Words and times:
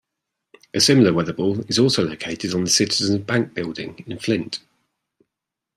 A 0.73 0.79
similar 0.79 1.11
weatherball 1.11 1.69
is 1.69 1.77
also 1.77 2.03
located 2.03 2.55
on 2.55 2.63
the 2.63 2.71
Citizen's 2.71 3.23
Bank 3.23 3.53
building 3.53 4.03
in 4.07 4.17
Flint. 4.17 4.57